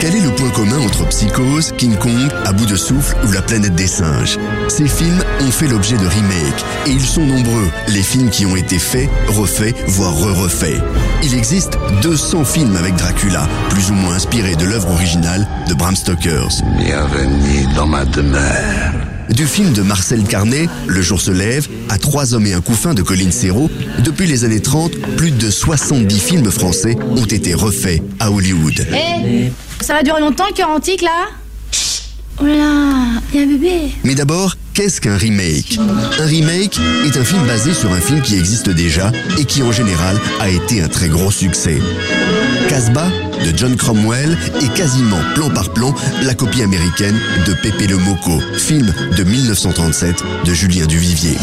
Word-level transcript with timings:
Quel 0.00 0.16
est 0.16 0.20
le 0.20 0.30
point 0.30 0.48
commun 0.48 0.78
entre 0.78 1.06
Psychose, 1.08 1.72
King 1.76 1.94
Kong, 1.96 2.30
À 2.46 2.52
bout 2.54 2.64
de 2.64 2.74
souffle 2.74 3.14
ou 3.26 3.32
La 3.32 3.42
planète 3.42 3.74
des 3.74 3.86
singes? 3.86 4.38
Ces 4.68 4.88
films 4.88 5.22
ont 5.42 5.50
fait 5.50 5.68
l'objet 5.68 5.98
de 5.98 6.06
remakes 6.06 6.64
et 6.86 6.90
ils 6.90 7.04
sont 7.04 7.26
nombreux, 7.26 7.68
les 7.88 8.02
films 8.02 8.30
qui 8.30 8.46
ont 8.46 8.56
été 8.56 8.78
faits, 8.78 9.10
refaits, 9.28 9.76
voire 9.88 10.14
re-refaits. 10.14 10.80
Il 11.22 11.34
existe 11.34 11.78
200 12.00 12.46
films 12.46 12.76
avec 12.76 12.94
Dracula, 12.96 13.46
plus 13.68 13.90
ou 13.90 13.94
moins 13.94 14.14
inspirés 14.14 14.56
de 14.56 14.64
l'œuvre 14.64 14.90
originale 14.90 15.46
de 15.68 15.74
Bram 15.74 15.94
Stoker. 15.94 16.48
Bienvenue 16.78 17.66
dans 17.74 17.86
ma 17.86 18.06
demeure. 18.06 19.09
Du 19.30 19.46
film 19.46 19.72
de 19.72 19.82
Marcel 19.82 20.24
Carnet, 20.24 20.68
Le 20.86 21.02
jour 21.02 21.20
se 21.20 21.30
lève, 21.30 21.68
à 21.88 21.98
Trois 21.98 22.34
hommes 22.34 22.46
et 22.46 22.52
un 22.52 22.60
couffin 22.60 22.94
de 22.94 23.02
Colin 23.02 23.30
Serrault, 23.30 23.70
depuis 24.04 24.26
les 24.26 24.44
années 24.44 24.60
30, 24.60 24.92
plus 25.16 25.30
de 25.30 25.50
70 25.50 26.18
films 26.18 26.50
français 26.50 26.96
ont 27.16 27.24
été 27.24 27.54
refaits 27.54 28.02
à 28.18 28.30
Hollywood. 28.30 28.86
Eh 28.92 29.50
Ça 29.80 29.94
va 29.94 30.02
durer 30.02 30.20
longtemps 30.20 30.46
le 30.48 30.54
cœur 30.54 30.70
antique 30.70 31.02
là? 31.02 31.28
Oh 32.42 32.46
là 32.46 32.54
là, 32.56 32.94
il 33.32 33.40
y 33.40 33.42
a 33.42 33.46
un 33.46 33.48
bébé 33.48 33.90
Mais 34.02 34.14
d'abord, 34.14 34.56
qu'est-ce 34.72 35.00
qu'un 35.00 35.16
remake? 35.16 35.78
Un 36.18 36.26
remake 36.26 36.80
est 37.04 37.16
un 37.18 37.24
film 37.24 37.46
basé 37.46 37.74
sur 37.74 37.92
un 37.92 38.00
film 38.00 38.22
qui 38.22 38.36
existe 38.36 38.70
déjà 38.70 39.12
et 39.38 39.44
qui 39.44 39.62
en 39.62 39.72
général 39.72 40.18
a 40.40 40.48
été 40.48 40.80
un 40.82 40.88
très 40.88 41.08
gros 41.08 41.30
succès. 41.30 41.78
Casbah 42.68 43.10
John 43.56 43.76
Cromwell 43.76 44.36
est 44.60 44.74
quasiment 44.74 45.20
plan 45.34 45.50
par 45.50 45.72
plan 45.72 45.94
la 46.22 46.34
copie 46.34 46.62
américaine 46.62 47.18
de 47.46 47.54
Pépé 47.54 47.86
le 47.86 47.98
Moco, 47.98 48.40
film 48.56 48.92
de 49.16 49.24
1937 49.24 50.16
de 50.44 50.54
Julien 50.54 50.86
Duvivier. 50.86 51.36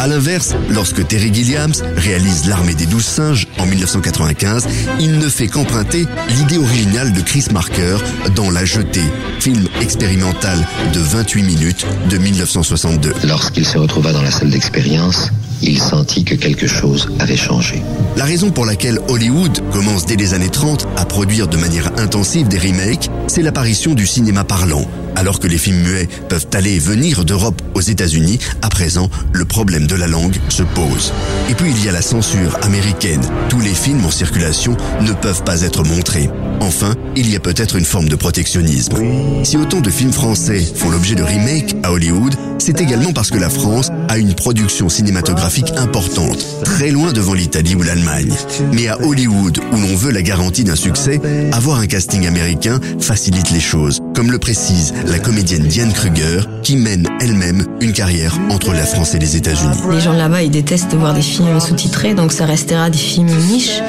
À 0.00 0.06
l'inverse, 0.06 0.54
lorsque 0.70 1.06
Terry 1.06 1.32
Gilliams 1.32 1.74
réalise 1.96 2.46
L'armée 2.46 2.74
des 2.74 2.86
douze 2.86 3.04
singes 3.04 3.46
en 3.58 3.66
1995, 3.66 4.66
il 5.00 5.18
ne 5.18 5.28
fait 5.28 5.48
qu'emprunter 5.48 6.06
l'idée 6.36 6.58
originale 6.58 7.12
de 7.12 7.20
Chris 7.20 7.46
Marker 7.52 7.96
dans 8.34 8.50
La 8.50 8.64
Jetée, 8.64 9.00
film 9.40 9.66
expérimental 9.80 10.58
de 10.92 11.00
28 11.00 11.42
minutes 11.42 11.86
de 12.10 12.18
1962. 12.18 13.12
Lorsqu'il 13.24 13.64
se 13.64 13.78
retrouva 13.78 14.12
dans 14.12 14.22
la 14.22 14.30
salle 14.30 14.50
d'expérience, 14.50 15.30
il 15.66 15.80
sentit 15.80 16.24
que 16.24 16.34
quelque 16.34 16.66
chose 16.66 17.08
avait 17.20 17.36
changé. 17.36 17.82
La 18.16 18.24
raison 18.24 18.50
pour 18.50 18.66
laquelle 18.66 18.98
Hollywood 19.08 19.60
commence 19.72 20.06
dès 20.06 20.16
les 20.16 20.34
années 20.34 20.50
30 20.50 20.86
à 20.96 21.04
produire 21.04 21.48
de 21.48 21.56
manière 21.56 21.90
intensive 21.98 22.48
des 22.48 22.58
remakes, 22.58 23.10
c'est 23.26 23.42
l'apparition 23.42 23.94
du 23.94 24.06
cinéma 24.06 24.44
parlant. 24.44 24.84
Alors 25.16 25.38
que 25.38 25.46
les 25.46 25.58
films 25.58 25.82
muets 25.82 26.08
peuvent 26.28 26.46
aller 26.54 26.72
et 26.72 26.78
venir 26.78 27.24
d'Europe 27.24 27.62
aux 27.74 27.80
États-Unis, 27.80 28.38
à 28.62 28.68
présent, 28.68 29.08
le 29.32 29.44
problème 29.44 29.86
de 29.86 29.94
la 29.94 30.06
langue 30.06 30.36
se 30.48 30.62
pose. 30.62 31.12
Et 31.48 31.54
puis 31.54 31.70
il 31.70 31.84
y 31.84 31.88
a 31.88 31.92
la 31.92 32.02
censure 32.02 32.58
américaine. 32.62 33.22
Tous 33.48 33.60
les 33.60 33.74
films 33.74 34.04
en 34.04 34.10
circulation 34.10 34.76
ne 35.02 35.12
peuvent 35.12 35.44
pas 35.44 35.62
être 35.62 35.84
montrés. 35.84 36.28
Enfin, 36.60 36.94
il 37.14 37.30
y 37.30 37.36
a 37.36 37.40
peut-être 37.40 37.76
une 37.76 37.84
forme 37.84 38.08
de 38.08 38.16
protectionnisme. 38.16 38.96
Si 39.44 39.56
autant 39.56 39.80
de 39.80 39.90
films 39.90 40.12
français 40.12 40.60
font 40.60 40.90
l'objet 40.90 41.14
de 41.14 41.22
remakes 41.22 41.76
à 41.82 41.92
Hollywood, 41.92 42.34
c'est 42.58 42.80
également 42.80 43.12
parce 43.12 43.30
que 43.30 43.38
la 43.38 43.50
France 43.50 43.90
a 44.08 44.18
une 44.18 44.34
production 44.34 44.88
cinématographique 44.88 45.72
importante, 45.76 46.44
très 46.64 46.90
loin 46.90 47.12
devant 47.12 47.34
l'Italie 47.34 47.74
ou 47.74 47.82
l'Allemagne. 47.82 48.32
Mais 48.72 48.88
à 48.88 49.00
Hollywood, 49.00 49.60
où 49.72 49.76
l'on 49.76 49.96
veut 49.96 50.12
la 50.12 50.22
garantie 50.22 50.64
d'un 50.64 50.76
succès, 50.76 51.20
avoir 51.52 51.78
un 51.78 51.86
casting 51.86 52.26
américain 52.26 52.80
facilite 53.14 53.52
les 53.52 53.60
choses, 53.60 54.00
comme 54.12 54.32
le 54.32 54.40
précise 54.40 54.92
la 55.06 55.20
comédienne 55.20 55.62
Diane 55.62 55.92
Kruger, 55.92 56.40
qui 56.64 56.74
mène 56.74 57.08
elle-même 57.20 57.64
une 57.80 57.92
carrière 57.92 58.36
entre 58.50 58.72
la 58.72 58.84
France 58.84 59.14
et 59.14 59.20
les 59.20 59.36
États-Unis. 59.36 59.76
Les 59.88 60.00
gens 60.00 60.14
là-bas, 60.14 60.42
ils 60.42 60.50
détestent 60.50 60.94
voir 60.94 61.14
des 61.14 61.22
films 61.22 61.60
sous-titrés, 61.60 62.14
donc 62.14 62.32
ça 62.32 62.44
restera 62.44 62.90
des 62.90 62.98
films 62.98 63.30
niches. 63.46 63.80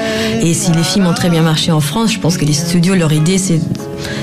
Et 0.44 0.54
si 0.54 0.72
les 0.74 0.84
films 0.84 1.08
ont 1.08 1.14
très 1.16 1.32
bien 1.32 1.42
marché 1.42 1.72
en 1.72 1.80
France, 1.80 2.14
je 2.14 2.20
pense 2.20 2.38
que 2.38 2.46
les 2.46 2.54
studios, 2.54 2.94
leur 2.94 3.12
idée, 3.14 3.40
c'est 3.40 3.60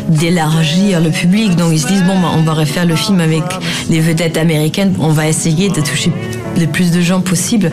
d'élargir 0.08 1.00
le 1.00 1.10
public. 1.10 1.56
Donc 1.56 1.72
ils 1.72 1.80
se 1.80 1.88
disent, 1.88 2.04
bon, 2.04 2.20
bah, 2.20 2.28
on 2.36 2.42
va 2.42 2.52
refaire 2.52 2.86
le 2.86 2.94
film 2.94 3.18
avec 3.18 3.42
les 3.90 3.98
vedettes 3.98 4.36
américaines, 4.36 4.94
on 5.00 5.10
va 5.10 5.26
essayer 5.26 5.68
de 5.68 5.80
toucher 5.80 6.12
le 6.58 6.66
plus 6.66 6.90
de 6.90 7.00
gens 7.00 7.20
possible. 7.20 7.70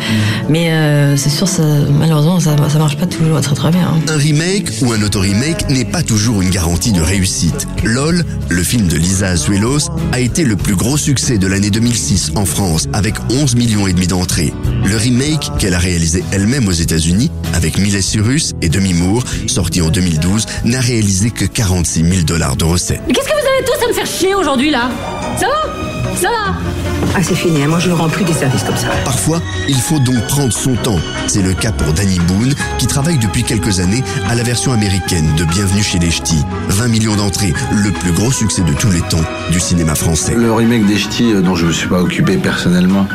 Mais 0.50 0.72
euh, 0.72 1.18
c'est 1.18 1.30
sûr, 1.30 1.48
ça, 1.48 1.64
malheureusement, 1.98 2.40
ça, 2.40 2.56
ça 2.70 2.78
marche 2.80 2.98
pas 2.98 3.06
toujours 3.06 3.40
très 3.42 3.56
très 3.56 3.72
bien. 3.72 3.88
hein. 3.88 4.00
Un 4.08 4.18
remake 4.18 4.72
ou 4.82 4.92
un 4.94 5.02
auto-remake 5.02 5.70
n'est 5.70 5.86
pas 5.86 6.04
toujours 6.04 6.42
une 6.42 6.50
garantie 6.50 6.92
de 6.92 7.02
réussite. 7.02 7.68
LOL, 7.84 8.24
le 8.50 8.64
film 8.64 8.88
de 8.88 8.96
Lisa 8.98 9.30
Azuelos, 9.30 9.90
a 10.12 10.20
été 10.20 10.44
le 10.44 10.56
plus 10.56 10.76
gros 10.76 10.98
succès 10.98 11.38
de 11.38 11.48
l'année 11.48 11.70
2006 11.70 12.32
en 12.36 12.46
France, 12.46 12.88
avec 12.94 13.16
11 13.30 13.56
millions 13.56 13.88
et 13.88 13.94
demi 13.94 14.08
d'entrées. 14.08 14.54
Le 14.86 14.96
remake 14.98 15.52
qu'elle 15.60 15.74
a 15.74 15.80
réalisé 15.80 16.24
elle-même 16.32 16.68
aux 16.68 16.72
États-Unis, 16.72 17.30
avec 17.54 17.78
Miley 17.78 18.02
Cyrus 18.02 18.54
et 18.62 18.70
Demi 18.70 18.94
Moore, 18.94 19.24
sorti 19.48 19.82
en 19.82 19.90
2012, 19.90 20.46
n'a 20.66 20.80
réalisé 20.80 21.32
que 21.32 21.46
46 21.46 22.02
000 22.04 22.22
dollars 22.24 22.56
de 22.56 22.64
recettes. 22.66 23.02
Mais 23.08 23.14
qu'est-ce 23.14 23.28
que 23.28 23.34
vous 23.34 23.48
avez 23.48 23.66
tous 23.66 23.86
à 23.86 23.88
me 23.90 23.94
faire 23.94 24.06
chier 24.06 24.36
aujourd'hui 24.36 24.72
là? 24.72 24.90
Ça 25.38 25.48
va? 25.48 25.89
Ça 26.19 26.28
va 26.28 26.53
Ah, 27.16 27.24
c'est 27.24 27.35
fini, 27.35 27.63
hein. 27.63 27.68
moi 27.68 27.80
je 27.80 27.90
ne 27.90 27.94
rends 27.94 28.09
plus 28.09 28.25
des 28.25 28.34
services 28.34 28.63
comme 28.63 28.75
ça. 28.75 28.88
Parfois, 29.06 29.41
il 29.69 29.80
faut 29.80 30.00
donc 30.00 30.22
prendre 30.28 30.52
son 30.52 30.75
temps. 30.75 31.00
C'est 31.28 31.41
le 31.41 31.53
cas 31.53 31.72
pour 31.72 31.94
Danny 31.94 32.19
Boone, 32.19 32.53
qui 32.78 32.88
travaille 32.88 33.18
depuis 33.18 33.44
quelques 33.44 33.80
années 33.80 34.03
à 34.28 34.35
la 34.35 34.44
version 34.44 34.74
américaine 34.74 35.34
de 35.35 35.46
Bienvenue 35.46 35.84
chez 35.84 36.00
les 36.00 36.12
Ch'tis. 36.12 36.44
20 36.69 36.88
millions 36.90 37.16
d'entrées, 37.16 37.53
le 37.72 37.91
plus 37.91 38.12
gros 38.12 38.31
succès 38.31 38.63
de 38.63 38.74
tous 38.74 38.91
les 38.91 39.02
temps 39.02 39.24
du 39.50 39.60
cinéma 39.60 39.96
français. 39.96 40.36
Le 40.36 40.52
remake 40.52 40.86
des 40.86 40.98
Ch'tis, 40.98 41.34
euh, 41.34 41.42
dont 41.42 41.56
je 41.56 41.64
ne 41.64 41.70
me 41.70 41.74
suis 41.74 41.88
pas 41.88 42.02
occupé 42.02 42.38
personnellement, 42.38 43.08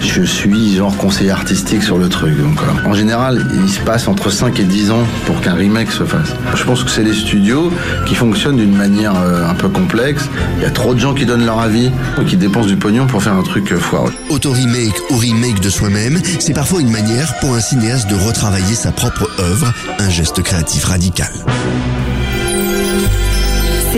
je 0.00 0.22
suis 0.22 0.76
genre 0.76 0.96
conseiller 0.96 1.30
artistique 1.30 1.82
sur 1.82 1.98
le 1.98 2.08
truc. 2.08 2.36
Donc, 2.38 2.58
euh, 2.58 2.88
en 2.88 2.94
général, 2.94 3.46
il 3.62 3.68
se 3.68 3.80
passe 3.80 4.08
entre 4.08 4.30
5 4.30 4.58
et 4.60 4.64
10 4.64 4.90
ans 4.90 5.02
pour 5.26 5.40
qu'un 5.40 5.54
remake 5.54 5.90
se 5.90 6.04
fasse. 6.04 6.34
Je 6.54 6.64
pense 6.64 6.84
que 6.84 6.90
c'est 6.90 7.02
les 7.02 7.14
studios 7.14 7.72
qui 8.06 8.14
fonctionnent 8.14 8.56
d'une 8.56 8.76
manière 8.76 9.14
euh, 9.16 9.48
un 9.48 9.54
peu 9.54 9.68
complexe. 9.68 10.28
Il 10.56 10.62
y 10.62 10.66
a 10.66 10.70
trop 10.70 10.94
de 10.94 11.00
gens 11.00 11.14
qui 11.14 11.26
donnent 11.26 11.46
leur 11.46 11.60
avis, 11.60 11.90
qui 12.26 12.36
dépensent 12.36 12.68
du 12.68 12.76
pognon 12.76 13.06
pour 13.06 13.22
faire 13.22 13.34
un 13.34 13.42
truc 13.42 13.72
euh, 13.72 13.78
foireux. 13.78 14.12
Auto-remake 14.30 14.94
ou 15.10 15.16
remake 15.16 15.60
de 15.60 15.70
soi-même, 15.70 16.20
c'est 16.38 16.54
parfois 16.54 16.80
une 16.80 16.90
manière 16.90 17.34
pour 17.40 17.54
un 17.54 17.60
cinéaste 17.60 18.08
de 18.10 18.16
retravailler 18.16 18.74
sa 18.74 18.92
propre 18.92 19.28
œuvre, 19.38 19.72
un 19.98 20.08
geste 20.08 20.42
créatif 20.42 20.84
radical. 20.84 21.32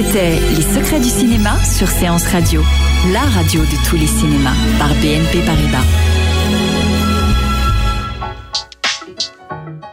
C'était 0.02 0.40
Les 0.56 0.62
secrets 0.62 0.98
du 0.98 1.10
cinéma 1.10 1.62
sur 1.62 1.86
Séance 1.86 2.24
Radio, 2.28 2.62
la 3.12 3.20
radio 3.20 3.60
de 3.60 3.86
tous 3.86 3.96
les 3.96 4.06
cinémas 4.06 4.54
par 4.78 4.88
BNP 4.94 5.42
Paribas. 5.44 5.84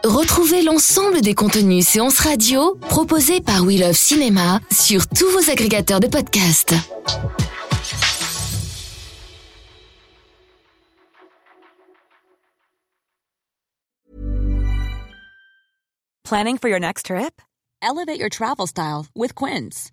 Retrouvez 0.04 0.62
l'ensemble 0.62 1.20
des 1.20 1.34
contenus 1.34 1.86
séances 1.86 2.20
radio 2.20 2.76
proposés 2.88 3.42
par 3.42 3.64
We 3.64 3.78
Love 3.78 3.92
Cinéma 3.92 4.60
sur 4.70 5.06
tous 5.08 5.28
vos 5.30 5.50
agrégateurs 5.50 6.00
de 6.00 6.06
podcasts. 6.06 6.74
Planning 16.24 16.56
for 16.56 16.70
your 16.70 16.80
next 16.80 17.06
trip? 17.06 17.42
Elevate 17.82 18.18
your 18.18 18.30
travel 18.30 18.66
style 18.66 19.06
with 19.14 19.34
Quince. 19.34 19.92